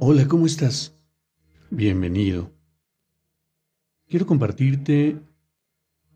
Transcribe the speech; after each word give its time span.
Hola, 0.00 0.28
¿cómo 0.28 0.46
estás? 0.46 0.94
Bienvenido. 1.70 2.52
Quiero 4.06 4.26
compartirte 4.26 5.18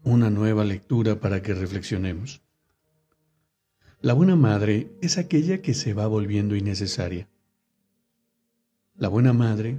una 0.04 0.30
nueva 0.30 0.64
lectura 0.64 1.18
para 1.18 1.42
que 1.42 1.52
reflexionemos. 1.52 2.42
La 4.00 4.12
buena 4.12 4.36
madre 4.36 4.92
es 5.02 5.18
aquella 5.18 5.62
que 5.62 5.74
se 5.74 5.94
va 5.94 6.06
volviendo 6.06 6.54
innecesaria. 6.54 7.28
La 8.94 9.08
buena 9.08 9.32
madre 9.32 9.78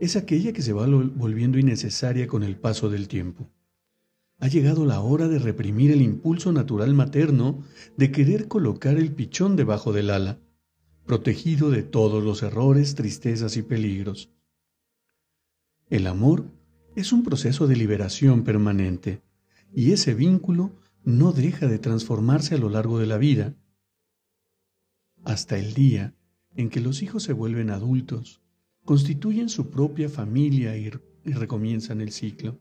es 0.00 0.16
aquella 0.16 0.52
que 0.52 0.62
se 0.62 0.72
va 0.72 0.88
volviendo 0.88 1.56
innecesaria 1.56 2.26
con 2.26 2.42
el 2.42 2.56
paso 2.56 2.90
del 2.90 3.06
tiempo. 3.06 3.48
Ha 4.40 4.48
llegado 4.48 4.84
la 4.84 4.98
hora 4.98 5.28
de 5.28 5.38
reprimir 5.38 5.92
el 5.92 6.02
impulso 6.02 6.50
natural 6.52 6.92
materno 6.92 7.62
de 7.96 8.10
querer 8.10 8.48
colocar 8.48 8.96
el 8.96 9.12
pichón 9.12 9.54
debajo 9.54 9.92
del 9.92 10.10
ala 10.10 10.40
protegido 11.06 11.70
de 11.70 11.82
todos 11.82 12.22
los 12.22 12.42
errores, 12.42 12.94
tristezas 12.94 13.56
y 13.56 13.62
peligros. 13.62 14.30
El 15.90 16.06
amor 16.06 16.50
es 16.96 17.12
un 17.12 17.22
proceso 17.22 17.66
de 17.66 17.76
liberación 17.76 18.44
permanente 18.44 19.22
y 19.74 19.92
ese 19.92 20.14
vínculo 20.14 20.72
no 21.04 21.32
deja 21.32 21.66
de 21.66 21.78
transformarse 21.78 22.54
a 22.54 22.58
lo 22.58 22.70
largo 22.70 22.98
de 22.98 23.06
la 23.06 23.18
vida, 23.18 23.54
hasta 25.24 25.58
el 25.58 25.74
día 25.74 26.14
en 26.54 26.70
que 26.70 26.80
los 26.80 27.02
hijos 27.02 27.22
se 27.22 27.32
vuelven 27.32 27.70
adultos, 27.70 28.40
constituyen 28.84 29.48
su 29.48 29.70
propia 29.70 30.08
familia 30.08 30.76
y, 30.76 30.90
recomienzan 31.24 32.00
el 32.00 32.12
ciclo. 32.12 32.60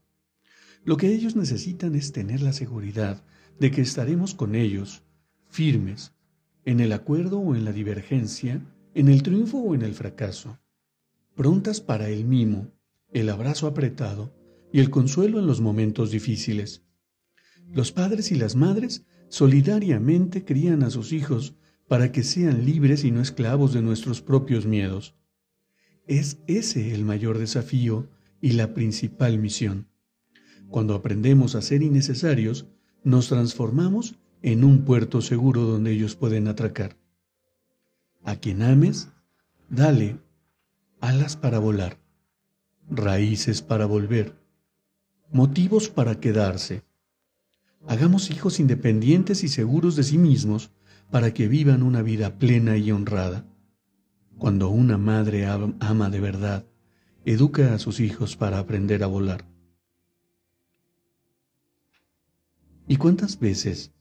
Lo 0.84 0.98
que 0.98 1.14
ellos 1.14 1.36
necesitan 1.36 1.96
es 1.96 2.12
tener 2.12 2.42
la 2.42 2.54
seguridad 2.54 3.24
de 3.60 3.72
que 3.72 3.82
estaremos 3.82 4.34
con 4.34 4.56
ellos, 4.56 5.04
firmes, 5.50 6.14
en 6.66 6.80
el 6.80 6.94
acuerdo 6.94 7.40
o 7.40 7.56
en 7.56 7.66
la 7.66 7.72
divergencia, 7.72 8.62
en 8.94 9.08
el 9.08 9.24
triunfo 9.24 9.58
o 9.58 9.76
en 9.76 9.82
el 9.82 9.94
fracaso, 9.94 10.60
prontas 11.36 11.82
para 11.82 12.10
el 12.10 12.26
mimo, 12.26 12.72
el 13.12 13.30
abrazo 13.30 13.68
apretado 13.68 14.34
y 14.72 14.80
el 14.80 14.90
consuelo 14.90 15.40
en 15.40 15.48
los 15.48 15.62
momentos 15.62 16.12
difíciles. 16.12 16.84
Los 17.72 17.92
padres 17.92 18.32
y 18.32 18.36
las 18.36 18.56
madres 18.56 19.06
solidariamente 19.30 20.46
crían 20.46 20.84
a 20.84 20.90
sus 20.90 21.12
hijos 21.12 21.56
para 21.88 22.12
que 22.12 22.24
sean 22.24 22.66
libres 22.66 23.04
y 23.04 23.12
no 23.12 23.22
esclavos 23.22 23.74
de 23.74 23.82
nuestros 23.82 24.22
propios 24.22 24.66
miedos. 24.66 25.16
Es 26.08 26.40
ese 26.48 26.94
el 26.94 27.06
mayor 27.06 27.38
desafío 27.38 28.10
y 28.42 28.52
la 28.52 28.74
principal 28.74 29.40
misión. 29.40 29.88
Cuando 30.70 30.96
aprendemos 30.96 31.56
a 31.56 31.62
ser 31.62 31.82
innecesarios, 31.82 32.68
nos 33.04 33.28
transformamos 33.30 34.16
en 34.44 34.66
un 34.66 34.84
puerto 34.84 35.22
seguro 35.22 35.62
donde 35.62 35.92
ellos 35.92 36.16
pueden 36.18 36.50
atracar. 36.50 36.98
A 38.24 38.36
quien 38.36 38.62
ames, 38.62 39.10
dale 39.70 40.20
alas 41.00 41.38
para 41.38 41.60
volar, 41.60 41.98
raíces 42.90 43.62
para 43.62 43.86
volver, 43.86 44.36
motivos 45.32 45.90
para 45.90 46.20
quedarse. 46.20 46.84
Hagamos 47.88 48.30
hijos 48.32 48.60
independientes 48.60 49.44
y 49.46 49.48
seguros 49.48 49.96
de 49.96 50.04
sí 50.04 50.18
mismos 50.18 50.72
para 51.10 51.34
que 51.34 51.48
vivan 51.48 51.82
una 51.82 52.02
vida 52.02 52.38
plena 52.38 52.76
y 52.76 52.92
honrada. 52.92 53.46
Cuando 54.38 54.70
una 54.70 54.98
madre 54.98 55.46
ama 55.46 56.10
de 56.10 56.20
verdad, 56.20 56.66
educa 57.24 57.74
a 57.74 57.80
sus 57.80 58.02
hijos 58.02 58.36
para 58.36 58.60
aprender 58.60 59.04
a 59.04 59.08
volar. 59.08 59.46
¿Y 62.88 62.98
cuántas 62.98 63.40
veces 63.40 63.94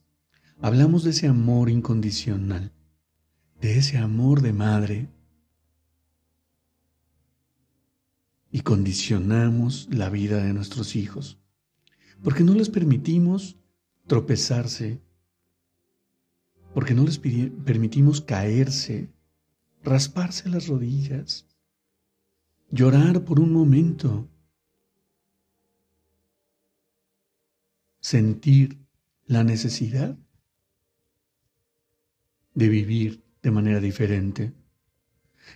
hablamos 0.61 1.03
de 1.03 1.11
ese 1.11 1.27
amor 1.27 1.69
incondicional, 1.69 2.71
de 3.61 3.77
ese 3.77 3.97
amor 3.97 4.41
de 4.41 4.53
madre, 4.53 5.09
y 8.51 8.61
condicionamos 8.61 9.87
la 9.91 10.09
vida 10.09 10.43
de 10.43 10.53
nuestros 10.53 10.95
hijos, 10.95 11.39
porque 12.23 12.43
no 12.43 12.53
les 12.53 12.69
permitimos 12.69 13.57
tropezarse, 14.05 15.01
porque 16.73 16.93
no 16.93 17.03
les 17.03 17.17
permitimos 17.17 18.21
caerse, 18.21 19.11
rasparse 19.83 20.49
las 20.49 20.67
rodillas, 20.67 21.47
llorar 22.69 23.25
por 23.25 23.39
un 23.39 23.51
momento, 23.51 24.27
sentir 27.99 28.77
la 29.25 29.43
necesidad 29.43 30.15
de 32.53 32.69
vivir 32.69 33.23
de 33.41 33.51
manera 33.51 33.79
diferente. 33.79 34.53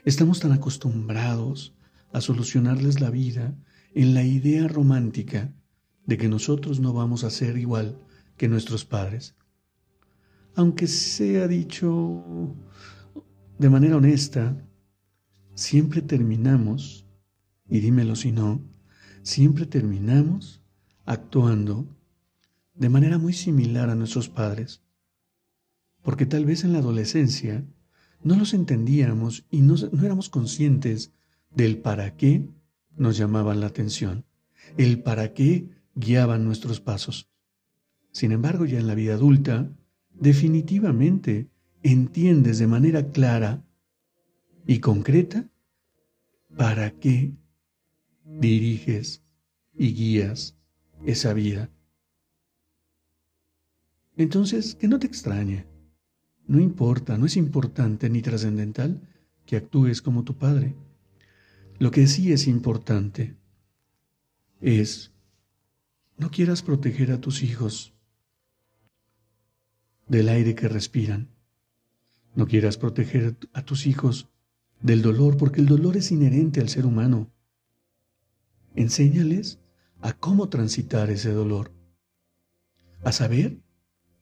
Estamos 0.03 0.40
tan 0.40 0.52
acostumbrados 0.52 1.75
a 2.12 2.22
solucionarles 2.22 3.00
la 3.00 3.09
vida 3.09 3.56
en 3.94 4.13
la 4.13 4.24
idea 4.24 4.68
romántica 4.68 5.53
de 6.06 6.18
que 6.18 6.30
nosotros 6.30 6.80
no 6.80 6.94
vamos 6.94 7.24
a 7.24 7.30
ser 7.30 7.58
igual 7.58 8.00
que 8.38 8.47
nuestros 8.47 8.85
padres. 8.85 9.35
Aunque 10.56 10.88
sea 10.88 11.47
dicho 11.47 12.56
de 13.58 13.69
manera 13.69 13.97
honesta, 13.97 14.58
siempre 15.53 16.02
terminamos, 16.02 17.06
y 17.69 17.79
dímelo 17.79 18.16
si 18.16 18.31
no, 18.31 18.62
siempre 19.22 19.66
terminamos 19.66 20.62
actuando 21.06 21.88
de 22.74 22.90
manera 22.90 23.18
muy 23.18 23.34
similar 23.34 23.90
a 23.90 23.96
nuestros 23.96 24.29
padres 24.29 24.81
porque 26.07 26.25
tal 26.25 26.45
vez 26.45 26.63
en 26.63 26.72
la 26.72 26.79
adolescencia 26.79 27.66
no 28.23 28.38
los 28.38 28.53
entendíamos 28.53 29.45
y 29.51 29.59
no, 29.59 29.75
éramos 30.01 30.29
conscientes 30.29 31.12
del 31.53 31.79
para 31.79 32.16
qué 32.16 32.47
nos 32.95 33.18
llamaban 33.18 33.59
la 33.59 33.68
atención, 33.68 34.23
el 34.78 35.03
para 35.03 35.34
qué 35.34 35.67
guiaban 35.96 36.46
nuestros 36.46 36.79
pasos. 36.79 37.29
Sin 38.13 38.31
embargo, 38.31 38.63
ya 38.63 38.79
en 38.79 38.88
la 38.88 38.96
vida 38.96 39.16
adulta, 39.16 39.69
definitivamente 40.13 41.50
entiendes 41.84 42.57
de 42.57 42.67
manera 42.67 43.12
clara 43.12 43.66
y 44.66 44.79
concreta 44.79 45.50
para 46.56 46.91
qué 46.91 47.34
diriges 48.23 49.23
y 49.75 49.94
guías 49.94 50.56
esa 51.06 51.34
vida. 51.34 51.69
Entonces, 54.16 54.73
que 54.73 54.88
no 54.88 55.00
te 55.00 55.07
extrañe 55.07 55.67
no 56.47 56.59
importa, 56.62 57.18
no 57.18 57.25
es 57.25 57.35
importante 57.35 58.09
ni 58.09 58.22
trascendental 58.22 59.02
que 59.46 59.58
actúes 59.58 60.02
como 60.02 60.24
tu 60.24 60.35
padre. 60.38 60.75
Lo 61.78 61.91
que 61.91 62.08
sí 62.08 62.31
es 62.31 62.47
importante 62.47 63.35
es 64.62 65.12
no 66.18 66.31
quieras 66.31 66.63
proteger 66.63 67.11
a 67.11 67.22
tus 67.22 67.44
hijos 67.44 67.94
del 70.08 70.29
aire 70.29 70.55
que 70.55 70.67
respiran. 70.67 71.29
No 72.34 72.47
quieras 72.47 72.78
proteger 72.78 73.35
a 73.53 73.64
tus 73.64 73.85
hijos 73.85 74.29
del 74.82 75.02
dolor 75.02 75.38
porque 75.38 75.59
el 75.59 75.67
dolor 75.67 75.97
es 75.97 76.11
inherente 76.11 76.61
al 76.61 76.70
ser 76.70 76.85
humano. 76.85 77.29
Enséñales 78.76 79.59
a 80.02 80.14
cómo 80.14 80.50
transitar 80.50 81.09
ese 81.09 81.32
dolor, 81.32 81.72
a 83.03 83.11
saber 83.11 83.58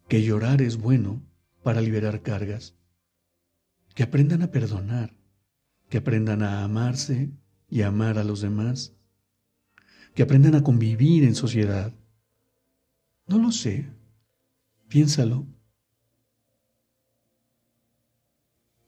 que 0.08 0.24
llorar 0.24 0.62
es 0.62 0.78
bueno 0.78 1.22
para 1.66 1.82
liberar 1.82 2.22
cargas. 2.22 2.76
Que 3.96 4.04
aprendan 4.04 4.44
a 4.44 4.52
perdonar, 4.52 5.18
que 5.90 5.98
aprendan 5.98 6.44
a 6.44 6.64
amarse 6.64 7.32
y 7.68 7.82
amar 7.82 8.20
a 8.20 8.24
los 8.24 8.42
demás, 8.42 8.94
que 10.14 10.22
aprendan 10.22 10.54
a 10.54 10.62
convivir 10.62 11.24
en 11.24 11.34
sociedad. 11.34 11.92
No 13.26 13.40
lo 13.40 13.52
sé, 13.52 13.90
piénsalo. 14.90 15.48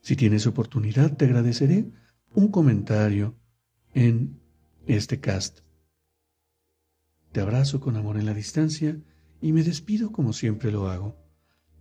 Si 0.01 0.15
tienes 0.15 0.45
oportunidad, 0.45 1.17
te 1.17 1.25
agradeceré 1.25 1.91
un 2.35 2.49
comentario 2.49 3.35
en 3.95 4.39
este 4.85 5.19
cast. 5.19 5.61
Te 7.31 7.41
abrazo 7.41 7.79
con 7.79 7.95
amor 7.95 8.17
en 8.17 8.27
la 8.27 8.35
distancia 8.35 9.01
y 9.41 9.51
me 9.51 9.63
despido 9.63 10.11
como 10.11 10.31
siempre 10.31 10.71
lo 10.71 10.89
hago 10.91 11.26